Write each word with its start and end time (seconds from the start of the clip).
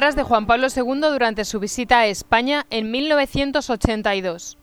de 0.00 0.22
Juan 0.22 0.46
Pablo 0.46 0.68
II 0.74 1.02
durante 1.12 1.44
su 1.44 1.60
visita 1.60 1.98
a 1.98 2.06
España 2.06 2.64
en 2.70 2.90
1982. 2.90 4.56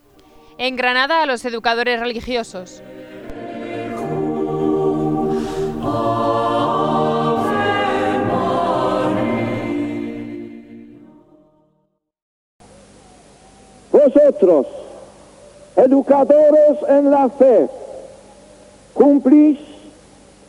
En 0.57 0.75
Granada 0.75 1.21
a 1.21 1.27
los 1.27 1.45
educadores 1.45 1.99
religiosos. 1.99 2.81
Vosotros, 13.91 14.65
educadores 15.75 16.77
en 16.89 17.11
la 17.11 17.29
fe, 17.29 17.69
cumplís 18.95 19.59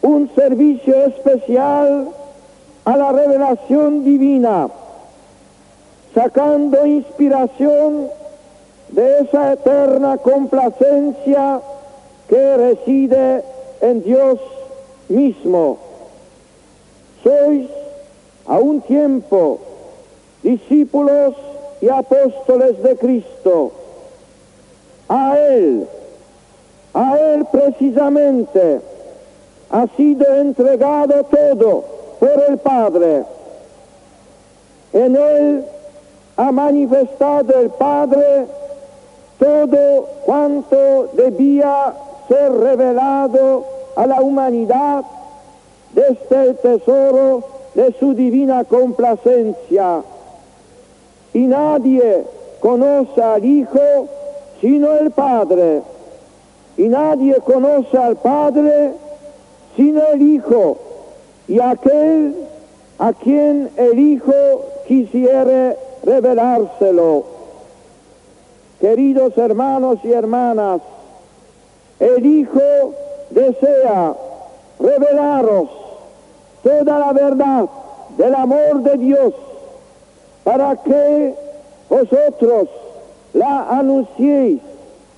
un 0.00 0.30
servicio 0.34 0.94
especial 1.04 2.08
a 2.86 2.96
la 2.96 3.12
revelación 3.12 4.02
divina, 4.02 4.68
sacando 6.18 6.84
inspiración 6.84 8.08
de 8.88 9.20
esa 9.20 9.52
eterna 9.52 10.18
complacencia 10.18 11.60
que 12.28 12.56
reside 12.56 13.44
en 13.80 14.02
Dios 14.02 14.40
mismo. 15.08 15.78
Sois 17.22 17.70
a 18.46 18.58
un 18.58 18.80
tiempo 18.80 19.60
discípulos 20.42 21.36
y 21.80 21.88
apóstoles 21.88 22.82
de 22.82 22.96
Cristo. 22.96 23.70
A 25.08 25.38
Él, 25.38 25.86
a 26.94 27.16
Él 27.16 27.46
precisamente, 27.52 28.80
ha 29.70 29.86
sido 29.96 30.34
entregado 30.34 31.22
todo 31.26 31.84
por 32.18 32.42
el 32.48 32.58
Padre. 32.58 33.22
En 34.92 35.14
Él 35.14 35.64
ha 36.38 36.52
manifestado 36.52 37.60
el 37.60 37.68
Padre 37.70 38.46
todo 39.40 40.06
cuanto 40.24 41.08
debía 41.14 41.92
ser 42.28 42.52
revelado 42.52 43.64
a 43.96 44.06
la 44.06 44.20
humanidad 44.20 45.04
desde 45.92 46.50
el 46.50 46.56
tesoro 46.58 47.42
de 47.74 47.92
su 47.98 48.14
divina 48.14 48.62
complacencia. 48.64 50.02
Y 51.34 51.40
nadie 51.40 52.24
conoce 52.60 53.20
al 53.20 53.44
Hijo 53.44 54.08
sino 54.60 54.92
el 54.92 55.10
Padre. 55.10 55.82
Y 56.76 56.86
nadie 56.88 57.34
conoce 57.44 57.98
al 57.98 58.14
Padre 58.16 58.92
sino 59.74 60.06
el 60.12 60.22
Hijo 60.22 60.78
y 61.48 61.58
aquel 61.58 62.36
a 62.98 63.12
quien 63.12 63.70
el 63.76 63.98
Hijo 63.98 64.32
quisiere 64.86 65.87
revelárselo. 66.02 67.24
Queridos 68.80 69.36
hermanos 69.36 69.98
y 70.04 70.12
hermanas, 70.12 70.80
el 71.98 72.24
Hijo 72.24 72.94
desea 73.30 74.14
revelaros 74.78 75.68
toda 76.62 76.98
la 76.98 77.12
verdad 77.12 77.68
del 78.16 78.34
amor 78.34 78.82
de 78.82 78.98
Dios 78.98 79.34
para 80.44 80.76
que 80.76 81.34
vosotros 81.88 82.68
la 83.32 83.68
anunciéis 83.70 84.60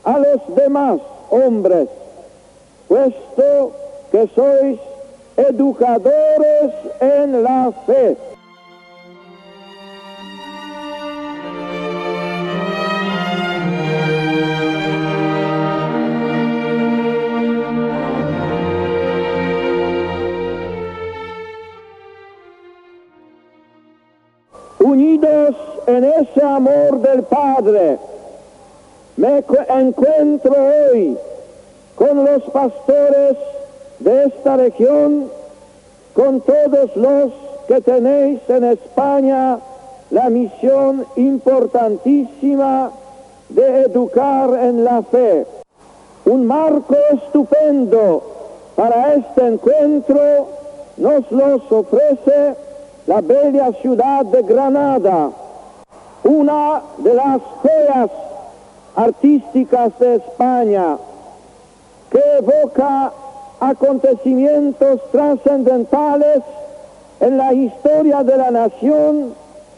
a 0.05 0.19
los 0.19 0.55
demás 0.57 1.01
hombres, 1.31 1.89
puesto 2.89 3.73
que 4.11 4.29
sois 4.35 4.79
educadores 5.37 6.73
en 7.01 7.43
la 7.43 7.73
fe. 7.87 8.17
Ese 26.31 26.45
amor 26.45 27.01
del 27.01 27.23
Padre, 27.25 27.99
me 29.17 29.45
encuentro 29.69 30.55
hoy 30.55 31.17
con 31.97 32.25
los 32.25 32.43
pastores 32.45 33.37
de 33.99 34.25
esta 34.25 34.57
región, 34.57 35.31
con 36.15 36.41
todos 36.41 36.97
los 36.97 37.33
que 37.69 37.81
tenéis 37.81 38.41
en 38.49 38.65
España 38.65 39.59
la 40.11 40.31
misión 40.31 41.07
importantísima 41.17 42.91
de 43.49 43.83
educar 43.83 44.51
en 44.55 44.85
la 44.85 45.03
fe. 45.03 45.47
Un 46.25 46.47
marco 46.47 46.97
estupendo 47.13 48.23
para 48.77 49.15
este 49.15 49.47
encuentro 49.47 50.49
nos 50.97 51.31
los 51.31 51.71
ofrece 51.71 52.55
la 53.07 53.21
bella 53.21 53.73
ciudad 53.81 54.25
de 54.27 54.43
Granada, 54.43 55.31
una 56.25 56.83
de 56.99 57.15
las 57.15 57.41
feas 57.63 58.11
artísticas 58.97 59.99
de 59.99 60.17
España, 60.17 60.97
que 62.11 62.23
evoca 62.39 63.13
acontecimientos 63.61 65.01
trascendentales 65.13 66.43
en 67.21 67.37
la 67.37 67.53
historia 67.53 68.23
de 68.25 68.37
la 68.37 68.51
nación 68.51 69.35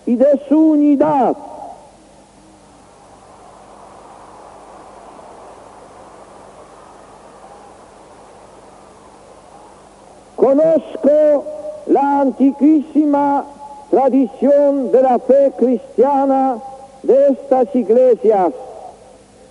y 0.07 0.17
de 0.17 0.41
su 0.49 0.73
unidad. 0.73 1.37
Conozco 10.37 11.45
la 11.87 12.21
antiquísima 12.21 13.45
tradición 13.93 14.91
de 14.91 15.03
la 15.03 15.19
fe 15.19 15.53
cristiana 15.55 16.57
de 17.03 17.29
estas 17.29 17.77
iglesias, 17.77 18.55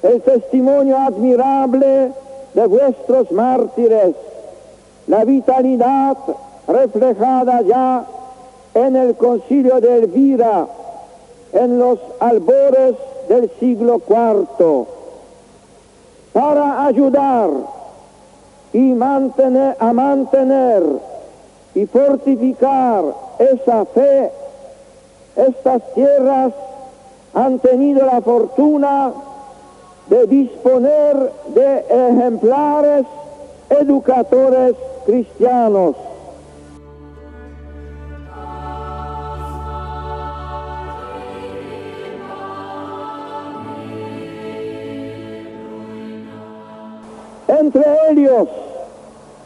el 0.01 0.19
testimonio 0.23 0.97
admirable 0.97 2.11
de 2.55 2.65
vuestros 2.65 3.31
mártires, 3.31 4.15
la 5.05 5.25
vitalidad 5.25 6.17
reflejada 6.67 7.61
ya 7.61 8.03
en 8.73 8.95
el 8.95 9.15
concilio 9.15 9.79
de 9.79 9.99
Elvira, 9.99 10.65
en 11.53 11.77
los 11.77 11.99
albores 12.19 12.95
del 13.29 13.47
siglo 13.59 14.01
IV, 14.09 14.87
para 16.33 16.87
ayudar 16.87 17.51
y 18.73 18.79
mantener, 18.79 19.77
a 19.77 19.93
mantener 19.93 20.81
y 21.73 21.85
fortificar 21.85 23.03
esa 23.39 23.85
fe, 23.85 24.31
estas 25.35 25.81
tierras 25.93 26.53
han 27.33 27.59
tenido 27.59 28.05
la 28.05 28.21
fortuna 28.21 29.13
de 30.07 30.27
disponer 30.27 31.31
de 31.55 31.85
ejemplares 31.89 33.05
educadores 33.69 34.75
cristianos. 35.05 35.95
Entre 47.47 47.83
ellos, 48.09 48.47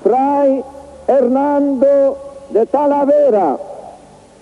Fray 0.04 0.64
Hernando 1.08 2.18
de 2.50 2.66
Talavera, 2.66 3.58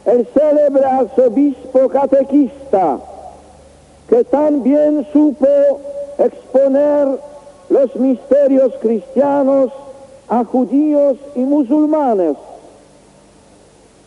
el 0.05 0.27
célebre 0.27 0.85
arzobispo 0.85 1.89
catequista, 1.89 2.99
que 4.07 4.23
también 4.25 5.07
supo 5.11 5.47
exponer 6.17 7.07
los 7.69 7.95
misterios 7.95 8.73
cristianos 8.81 9.71
a 10.29 10.43
judíos 10.43 11.17
y 11.35 11.39
musulmanes. 11.39 12.35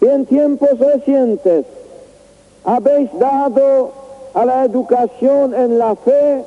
Y 0.01 0.07
en 0.07 0.27
tiempos 0.27 0.79
recientes 0.79 1.67
habéis 2.65 3.11
dado 3.19 3.93
a 4.35 4.45
la 4.45 4.65
educación 4.65 5.55
en 5.55 5.79
la 5.79 5.97
fe 5.97 6.45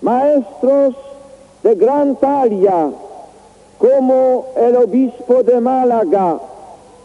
maestros 0.00 0.94
de 1.62 1.74
gran 1.74 2.16
talla, 2.16 2.90
como 3.78 4.46
el 4.56 4.76
obispo 4.76 5.42
de 5.42 5.60
Málaga, 5.60 6.38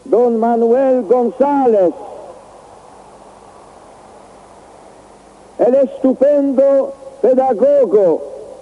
don 0.06 0.40
Manuel 0.40 1.04
González, 1.04 1.94
el 5.60 5.76
estupendo 5.76 6.94
pedagogo 7.22 8.22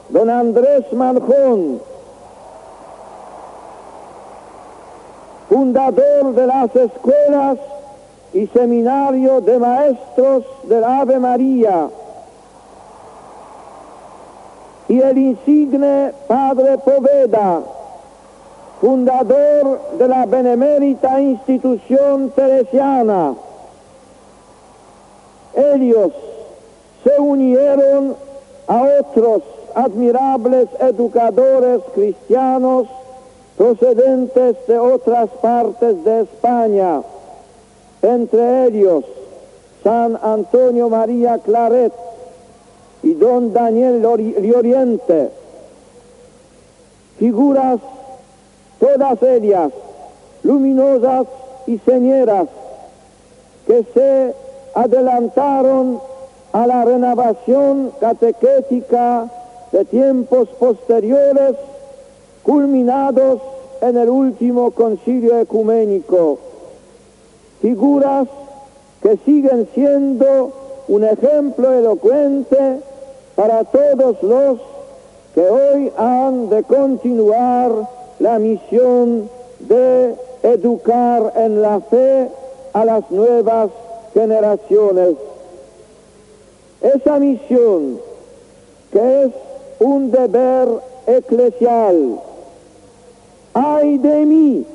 don 0.10 0.30
Andrés 0.30 0.92
Manjón, 0.94 1.82
fundador 5.50 6.34
de 6.34 6.48
las 6.48 6.76
escuelas 6.76 7.58
y 8.34 8.48
Seminario 8.48 9.42
de 9.42 9.60
Maestros 9.60 10.46
del 10.64 10.84
Ave 10.84 11.20
María, 11.20 11.90
y 14.90 15.02
el 15.02 15.18
insigne 15.18 16.14
Padre 16.28 16.78
Poveda, 16.78 17.62
fundador 18.80 19.80
de 19.98 20.08
la 20.08 20.26
benemérita 20.26 21.20
institución 21.20 22.30
teresiana. 22.32 23.34
Ellos 25.56 26.12
se 27.04 27.20
unieron 27.20 28.16
a 28.68 28.84
otros 29.00 29.42
admirables 29.74 30.68
educadores 30.80 31.82
cristianos 31.96 32.88
procedentes 33.58 34.56
de 34.68 34.78
otras 34.78 35.30
partes 35.42 36.04
de 36.04 36.22
España, 36.22 37.02
entre 38.04 38.68
ellos 38.68 39.04
San 39.84 40.20
Antonio 40.22 40.90
María 40.90 41.40
Claret 41.40 41.94
y 43.02 43.14
don 43.14 43.54
Daniel 43.54 44.06
Lioriente, 44.40 45.32
figuras 47.18 47.80
todas 48.80 49.22
ellas 49.24 49.72
luminosas 50.44 51.28
y 51.66 51.78
señeras 51.80 52.48
que 53.66 53.84
se 53.94 54.34
adelantaron 54.74 56.00
a 56.54 56.66
la 56.66 56.86
renovación 56.86 57.92
catequética 58.00 59.30
de 59.72 59.86
tiempos 59.86 60.48
posteriores 60.60 61.56
culminados 62.44 63.42
en 63.82 63.98
el 63.98 64.10
último 64.10 64.72
concilio 64.72 65.40
ecuménico, 65.40 66.40
figuras 67.62 68.28
que 69.02 69.18
siguen 69.26 69.68
siendo 69.74 70.54
un 70.88 71.04
ejemplo 71.04 71.74
elocuente 71.74 72.80
para 73.36 73.66
todos 73.66 74.24
los 74.24 74.60
que 75.36 75.42
hoy 75.48 75.92
han 75.98 76.50
de 76.50 76.64
continuar 76.64 77.97
la 78.20 78.40
misión 78.40 79.30
de 79.60 80.16
educar 80.44 81.34
en 81.36 81.62
la 81.62 81.80
fe 81.82 82.30
a 82.74 82.86
las 82.86 83.10
nuevas 83.12 83.70
generaciones. 84.14 85.16
Esa 86.82 87.20
misión, 87.20 88.00
que 88.92 89.24
es 89.24 89.32
un 89.80 90.12
deber 90.12 90.68
eclesial, 91.08 92.20
ay 93.54 93.98
de 93.98 94.26
mí 94.26 94.66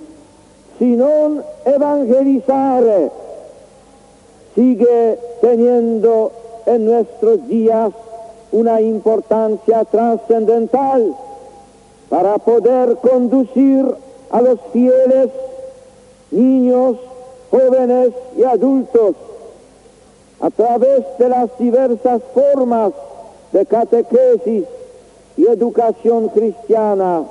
si 0.83 0.97
no 0.97 1.43
evangelizare, 1.65 3.11
sigue 4.56 5.19
teniendo 5.41 6.33
en 6.67 6.87
nuestros 6.87 7.47
días 7.47 7.93
una 8.50 8.81
importancia 8.81 9.85
trascendental 9.85 11.15
para 12.12 12.37
poder 12.37 12.99
conducir 12.99 13.87
a 14.31 14.43
los 14.43 14.61
fieles, 14.70 15.31
niños, 16.31 16.99
jóvenes 17.50 18.12
y 18.37 18.44
adultos 18.44 19.14
a 20.38 20.50
través 20.50 21.05
de 21.19 21.29
las 21.31 21.59
diversas 21.59 22.20
formas 22.35 22.93
de 23.53 23.64
catequesis 23.64 24.64
y 25.38 25.47
educación 25.47 26.29
cristiana 26.29 27.23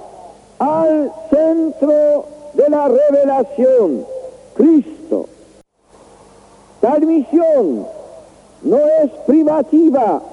al 0.57 1.13
centro 1.30 2.25
de 2.56 2.68
la 2.68 2.88
revelación, 2.88 4.04
Cristo. 4.56 5.27
Tal 6.80 7.06
misión 7.06 7.86
no 8.63 8.77
es 8.77 9.12
privativa 9.27 10.24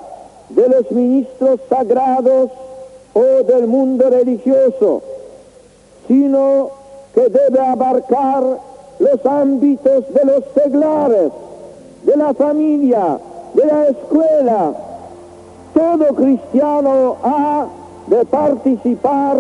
de 0.49 0.69
los 0.71 0.91
ministros 0.91 1.61
sagrados 1.69 2.51
o 3.15 3.43
del 3.45 3.67
mundo 3.67 4.09
religioso, 4.11 5.03
sino 6.07 6.71
que 7.15 7.29
debe 7.29 7.61
abarcar 7.61 8.43
los 8.99 9.27
ámbitos 9.27 10.13
de 10.13 10.25
los 10.25 10.45
seglares, 10.55 11.33
de 12.05 12.17
la 12.17 12.35
familia, 12.35 13.19
de 13.55 13.67
la 13.67 13.85
escuela. 13.87 14.73
Todo 15.75 16.15
cristiano 16.15 17.17
ha 17.23 17.67
de 18.07 18.25
participar 18.25 19.37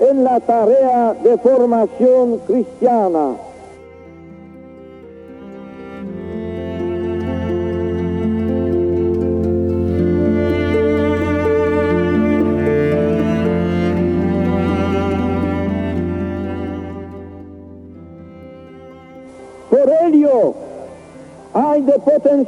en 0.00 0.24
la 0.24 0.40
tarea 0.40 1.14
de 1.22 1.38
formación 1.38 2.38
cristiana. 2.46 3.36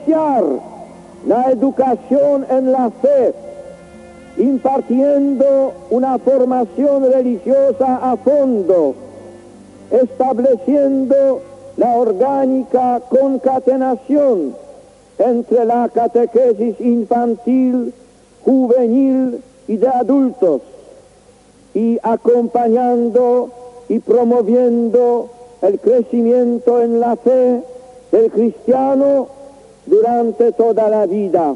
La 0.07 1.51
educación 1.51 2.47
en 2.51 2.73
la 2.73 2.91
fe 2.91 3.35
impartiendo 4.37 5.73
una 5.91 6.19
formación 6.19 7.11
religiosa 7.11 8.01
a 8.03 8.17
fondo, 8.17 8.95
estableciendo 9.91 11.41
la 11.77 11.97
orgánica 11.97 13.01
concatenación 13.09 14.55
entre 15.19 15.65
la 15.65 15.89
catequesis 15.89 16.81
infantil, 16.81 17.95
juvenil 18.45 19.41
y 19.69 19.77
de 19.77 19.89
adultos, 19.89 20.63
y 21.73 21.99
acompañando 22.03 23.51
y 23.89 24.01
promoviendo 24.01 25.31
el 25.63 25.79
crecimiento 25.79 26.83
en 26.83 27.01
la 27.01 27.17
fe 27.17 27.63
del 28.13 28.31
cristiano 28.31 29.29
durante 29.87 30.53
toda 30.53 30.89
la 30.89 31.07
vida, 31.07 31.55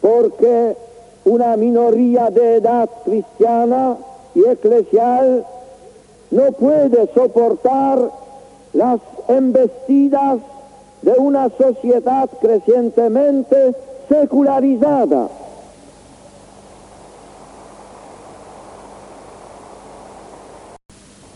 porque 0.00 0.76
una 1.24 1.56
minoría 1.56 2.30
de 2.30 2.56
edad 2.56 2.88
cristiana 3.04 3.96
y 4.34 4.44
eclesial 4.44 5.44
no 6.30 6.52
puede 6.52 7.12
soportar 7.12 8.10
las 8.72 9.00
embestidas 9.28 10.38
de 11.02 11.12
una 11.12 11.48
sociedad 11.50 12.28
crecientemente 12.40 13.74
secularizada. 14.08 15.28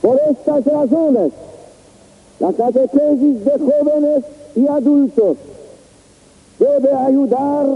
Por 0.00 0.20
estas 0.28 0.64
razones, 0.66 1.32
la 2.38 2.52
catequesis 2.52 3.44
de 3.44 3.58
jóvenes 3.58 4.24
y 4.56 4.66
adultos 4.66 5.36
debe 6.58 6.92
ayudar 6.92 7.66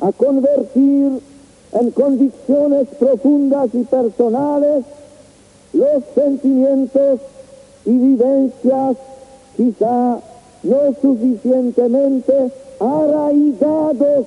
a 0.00 0.12
convertir 0.12 1.20
en 1.72 1.90
convicciones 1.90 2.88
profundas 2.98 3.68
y 3.74 3.82
personales 3.82 4.84
los 5.72 6.02
sentimientos 6.14 7.20
y 7.84 7.90
vivencias 7.90 8.96
quizá 9.56 10.18
no 10.62 10.94
suficientemente 11.00 12.50
arraigados 12.80 14.26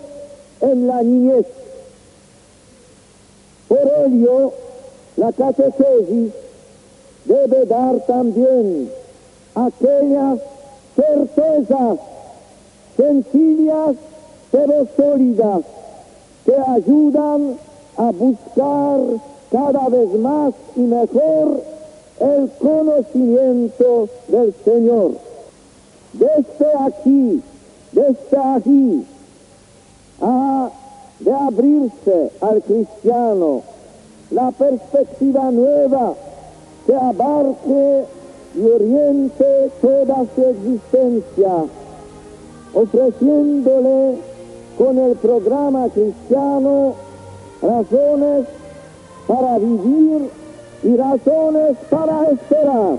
en 0.62 0.88
la 0.88 1.04
niñez. 1.04 1.46
Por 3.68 3.92
ello, 4.06 4.54
la 5.18 5.32
catequesis 5.32 6.32
debe 7.26 7.66
dar 7.66 8.00
también 8.06 8.90
aquellas 9.56 10.40
certezas 11.00 12.00
sencillas 12.98 13.96
pero 14.52 14.88
sólidas 14.98 15.62
que 16.46 16.56
ayudan 16.56 17.58
a 17.98 18.12
buscar 18.12 19.00
cada 19.52 19.90
vez 19.90 20.14
más 20.20 20.54
y 20.76 20.82
mejor 20.82 21.62
el 22.20 22.50
conocimiento 22.60 24.10
del 24.28 24.54
Señor. 24.66 25.12
Desde 26.14 26.68
aquí, 26.86 27.42
desde 27.92 28.38
aquí, 28.56 29.06
ha 30.22 30.70
de 31.20 31.32
abrirse 31.32 32.32
al 32.42 32.62
cristiano 32.64 33.62
la 34.32 34.52
perspectiva 34.52 35.52
nueva 35.52 36.14
que 36.86 36.96
abarque 36.96 38.06
y 38.56 38.62
oriente 38.62 39.72
toda 39.82 40.26
su 40.36 40.44
existencia, 40.46 41.66
ofreciéndole 42.74 44.18
con 44.78 44.98
el 44.98 45.16
programa 45.18 45.90
cristiano 45.90 46.94
razones 47.62 48.46
para 49.28 49.58
vivir 49.60 50.30
y 50.84 50.96
razones 50.96 51.78
para 51.90 52.30
esperar. 52.30 52.98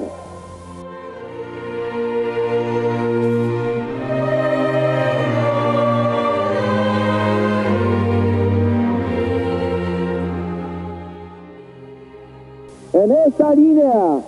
En 12.92 13.12
esta 13.12 13.54
línea 13.54 14.21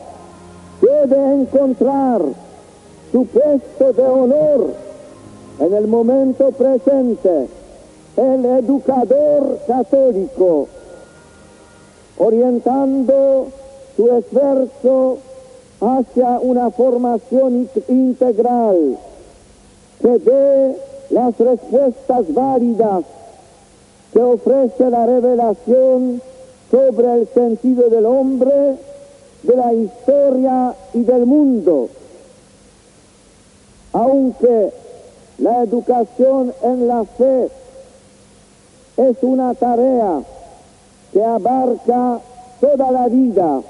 encontrar 1.14 2.23
su 3.11 3.26
puesto 3.26 3.92
de 3.92 4.04
honor 4.04 4.75
en 5.61 5.75
el 5.75 5.87
momento 5.87 6.50
presente 6.52 7.49
el 8.16 8.45
educador 8.45 9.59
católico, 9.66 10.69
orientando 12.19 13.49
su 13.97 14.16
esfuerzo 14.16 15.19
hacia 15.81 16.38
una 16.40 16.71
formación 16.71 17.69
integral 17.88 18.97
que 20.00 20.19
dé 20.19 20.76
las 21.11 21.38
respuestas 21.38 22.33
válidas 22.35 23.04
que 24.12 24.21
ofrece 24.21 24.90
la 24.90 25.07
revelación 25.07 26.21
sobre 26.71 27.14
el 27.14 27.28
sentido 27.28 27.88
del 27.88 28.07
hombre, 28.07 28.76
de 29.42 29.56
la 29.56 29.72
historia 29.72 30.75
y 30.94 31.02
del 31.02 31.26
mundo. 31.26 31.88
Aunque 33.92 34.72
la 35.38 35.62
educación 35.62 36.52
en 36.62 36.88
la 36.88 37.04
fe 37.04 37.50
es 38.96 39.16
una 39.22 39.54
tarea 39.54 40.22
que 41.12 41.25
abarca 41.25 42.20
toda 42.61 42.90
la 42.90 43.08
vida, 43.08 43.61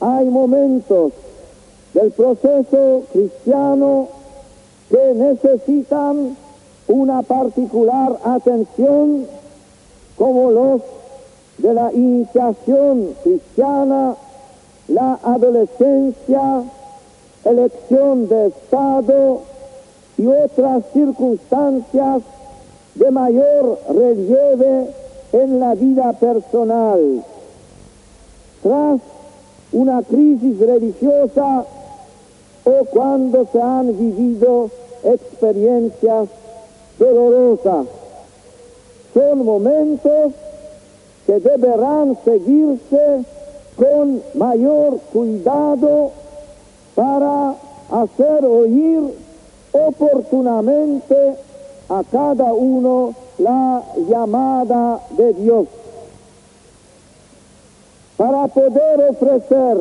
hay 0.00 0.26
momentos 0.26 1.12
del 1.94 2.10
proceso 2.12 3.02
cristiano 3.12 4.08
que 4.88 5.14
necesitan 5.14 6.36
una 6.88 7.22
particular 7.22 8.18
atención 8.24 9.26
como 10.16 10.50
los 10.50 10.82
de 11.58 11.74
la 11.74 11.92
iniciación 11.92 13.14
cristiana, 13.22 14.14
la 14.88 15.18
adolescencia, 15.22 16.62
elección 17.44 18.28
de 18.28 18.46
Estado 18.48 19.40
y 20.18 20.26
otras 20.26 20.84
circunstancias 20.92 22.22
de 22.94 23.10
mayor 23.10 23.78
relieve 23.88 24.88
en 25.32 25.60
la 25.60 25.74
vida 25.74 26.12
personal. 26.14 27.24
Tras 28.62 29.00
una 29.72 30.02
crisis 30.02 30.58
religiosa 30.60 31.64
o 32.64 32.84
cuando 32.90 33.46
se 33.50 33.60
han 33.60 33.98
vivido 33.98 34.70
experiencias 35.02 36.28
dolorosas. 36.98 37.86
Son 39.14 39.44
momentos 39.44 40.32
que 41.26 41.40
deberán 41.40 42.16
seguirse 42.24 43.24
con 43.76 44.22
mayor 44.34 44.98
cuidado 45.12 46.10
para 46.94 47.54
hacer 47.90 48.44
oír 48.44 49.00
oportunamente 49.72 51.36
a 51.88 52.02
cada 52.10 52.52
uno 52.52 53.14
la 53.38 53.82
llamada 54.08 55.00
de 55.16 55.32
Dios. 55.34 55.66
Para 58.16 58.46
poder 58.48 59.10
ofrecer 59.10 59.78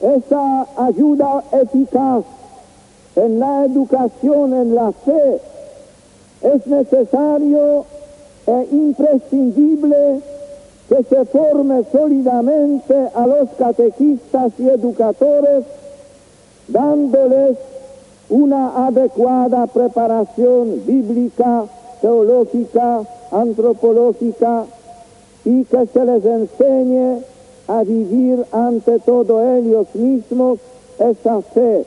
esa 0.00 0.66
ayuda 0.76 1.42
eficaz 1.52 2.24
en 3.16 3.40
la 3.40 3.64
educación, 3.64 4.52
en 4.52 4.74
la 4.74 4.92
fe, 4.92 5.40
es 6.42 6.66
necesario 6.66 7.86
e 8.46 8.68
imprescindible 8.70 10.20
que 10.88 11.02
se 11.02 11.24
forme 11.26 11.84
sólidamente 11.90 12.94
a 13.14 13.26
los 13.26 13.50
catequistas 13.58 14.52
y 14.58 14.68
educadores, 14.68 15.64
dándoles 16.68 17.56
una 18.28 18.86
adecuada 18.86 19.66
preparación 19.66 20.82
bíblica, 20.86 21.64
teológica, 22.00 23.02
antropológica 23.32 24.64
y 25.44 25.64
que 25.64 25.86
se 25.86 26.04
les 26.04 26.24
enseñe 26.24 27.22
a 27.68 27.82
vivir 27.82 28.44
ante 28.52 28.98
todo 29.00 29.56
ellos 29.56 29.86
mismos 29.94 30.58
esa 30.98 31.40
fe 31.42 31.84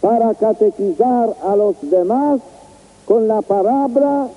para 0.00 0.34
catequizar 0.34 1.34
a 1.44 1.56
los 1.56 1.76
demás 1.82 2.40
con 3.06 3.26
la 3.26 3.42
palabra 3.42 4.28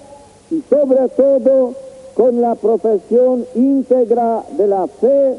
y 0.50 0.62
sobre 0.70 1.10
todo 1.10 1.74
con 2.18 2.42
la 2.42 2.56
profesión 2.56 3.46
íntegra 3.54 4.44
de 4.58 4.68
la 4.68 4.88
fe 4.88 5.38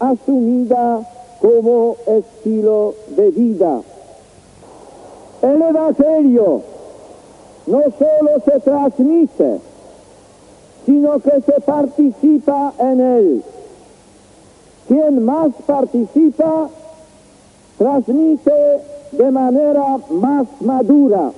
asumida 0.00 1.00
como 1.40 1.96
estilo 2.04 2.94
de 3.10 3.30
vida. 3.30 3.80
El 5.42 5.62
Evangelio 5.62 6.62
no 7.68 7.82
solo 7.96 8.40
se 8.44 8.58
transmite, 8.58 9.60
sino 10.84 11.20
que 11.20 11.40
se 11.42 11.60
participa 11.60 12.72
en 12.80 13.00
él. 13.00 13.42
Quien 14.88 15.24
más 15.24 15.52
participa, 15.64 16.68
transmite 17.78 18.80
de 19.12 19.30
manera 19.30 19.98
más 20.10 20.46
madura. 20.60 21.30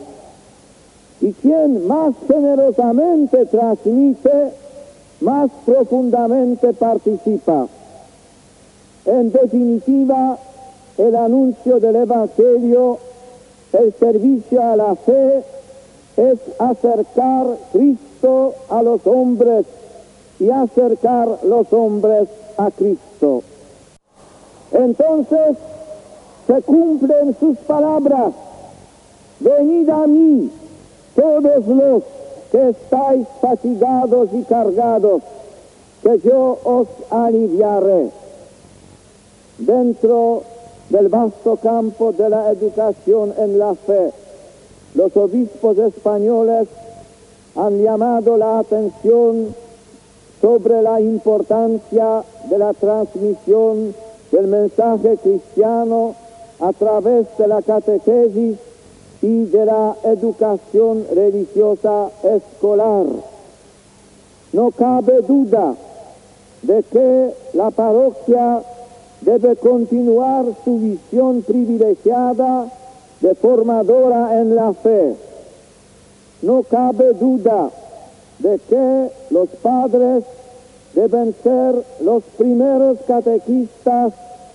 Y 1.20 1.32
quien 1.32 1.86
más 1.86 2.14
generosamente 2.26 3.44
transmite, 3.46 4.52
más 5.20 5.50
profundamente 5.64 6.72
participa. 6.72 7.66
En 9.04 9.32
definitiva, 9.32 10.38
el 10.96 11.16
anuncio 11.16 11.80
del 11.80 11.96
Evangelio, 11.96 12.98
el 13.72 13.92
servicio 13.94 14.62
a 14.62 14.76
la 14.76 14.94
fe, 14.94 15.42
es 16.16 16.38
acercar 16.58 17.46
Cristo 17.72 18.54
a 18.68 18.82
los 18.82 19.06
hombres 19.06 19.66
y 20.40 20.50
acercar 20.50 21.28
los 21.44 21.72
hombres 21.72 22.28
a 22.56 22.70
Cristo. 22.70 23.42
Entonces 24.72 25.56
se 26.46 26.62
cumplen 26.62 27.36
sus 27.38 27.56
palabras, 27.58 28.32
venid 29.40 29.88
a 29.88 30.06
mí 30.06 30.50
todos 31.14 31.66
los 31.66 32.02
que 32.50 32.70
estáis 32.70 33.26
fatigados 33.40 34.28
y 34.32 34.42
cargados, 34.42 35.22
que 36.02 36.18
yo 36.20 36.58
os 36.64 36.88
aliviaré. 37.10 38.10
Dentro 39.58 40.42
del 40.88 41.08
vasto 41.08 41.56
campo 41.56 42.12
de 42.12 42.28
la 42.28 42.50
educación 42.50 43.34
en 43.36 43.58
la 43.58 43.74
fe, 43.74 44.12
los 44.94 45.16
obispos 45.16 45.76
españoles 45.78 46.68
han 47.56 47.82
llamado 47.82 48.36
la 48.36 48.60
atención 48.60 49.54
sobre 50.40 50.80
la 50.82 51.00
importancia 51.00 52.22
de 52.48 52.58
la 52.58 52.72
transmisión 52.72 53.94
del 54.30 54.46
mensaje 54.46 55.16
cristiano 55.16 56.14
a 56.60 56.72
través 56.72 57.26
de 57.36 57.48
la 57.48 57.62
catequesis 57.62 58.56
y 59.22 59.44
de 59.46 59.64
la 59.64 59.96
educación 60.04 61.04
religiosa 61.14 62.10
escolar. 62.22 63.06
No 64.52 64.70
cabe 64.70 65.22
duda 65.22 65.74
de 66.62 66.82
que 66.84 67.34
la 67.54 67.70
parroquia 67.70 68.62
debe 69.20 69.56
continuar 69.56 70.46
su 70.64 70.78
visión 70.78 71.42
privilegiada 71.42 72.66
de 73.20 73.34
formadora 73.34 74.40
en 74.40 74.54
la 74.54 74.72
fe. 74.72 75.16
No 76.42 76.62
cabe 76.62 77.12
duda 77.14 77.70
de 78.38 78.58
que 78.68 79.10
los 79.30 79.48
padres 79.60 80.24
deben 80.94 81.34
ser 81.42 81.84
los 82.00 82.22
primeros 82.36 82.98
catequistas 83.06 84.12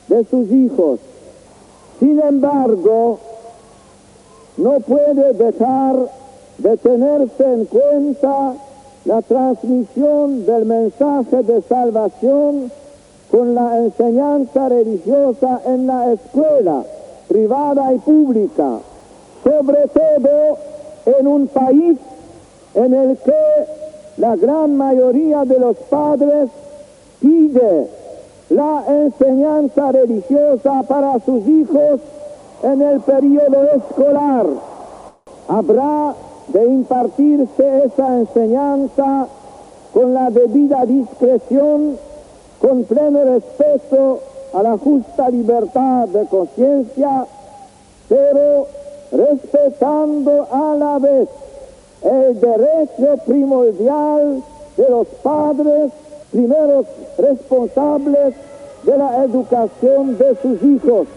de 0.08 0.26
sus 0.26 0.50
hijos. 0.52 1.00
Sin 2.00 2.20
embargo, 2.20 3.20
no 4.58 4.80
puede 4.82 5.34
dejar 5.34 5.96
de 6.58 6.78
tenerse 6.78 7.44
en 7.44 7.66
cuenta 7.66 8.54
la 9.06 9.22
transmisión 9.22 10.46
del 10.46 10.66
mensaje 10.66 11.44
de 11.44 11.62
salvación 11.64 12.72
con 13.32 13.56
la 13.56 13.80
enseñanza 13.80 14.70
religiosa 14.70 15.62
en 15.66 15.88
la 15.88 16.14
escuela 16.14 16.84
privada 17.28 17.94
y 17.94 17.98
pública, 18.00 18.80
sobre 19.44 19.88
todo 19.88 20.58
en 21.18 21.28
un 21.28 21.48
país 21.48 21.98
en 22.76 22.94
el 22.94 23.18
que 23.18 23.34
la 24.18 24.36
gran 24.36 24.78
mayoría 24.78 25.44
de 25.46 25.60
los 25.60 25.76
padres 25.90 26.50
pide 27.20 27.88
la 28.50 28.84
enseñanza 28.88 29.92
religiosa 29.92 30.84
para 30.88 31.20
sus 31.22 31.48
hijos 31.48 32.00
en 32.64 32.82
el 32.82 33.00
periodo 33.02 33.64
escolar. 33.76 34.46
Habrá 35.48 36.16
de 36.48 36.66
impartirse 36.66 37.86
esa 37.86 38.20
enseñanza 38.20 39.28
con 39.94 40.14
la 40.14 40.30
debida 40.30 40.86
discreción, 40.86 41.98
con 42.60 42.84
pleno 42.86 43.24
respeto 43.26 44.20
a 44.54 44.64
la 44.64 44.78
justa 44.78 45.30
libertad 45.30 46.08
de 46.08 46.26
conciencia, 46.28 47.26
pero 48.08 48.68
respetando 49.12 50.48
a 50.52 50.76
la 50.76 51.00
vez 51.00 51.30
el 52.02 52.40
derecho 52.40 53.24
primordial 53.26 54.44
de 54.78 54.90
los 54.90 55.08
padres, 55.22 55.92
primeros 56.32 56.86
responsables 57.18 58.36
de 58.84 58.98
la 58.98 59.24
educación 59.24 60.18
de 60.18 60.36
sus 60.42 60.64
hijos. 60.64 61.08